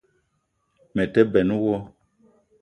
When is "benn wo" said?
1.31-1.75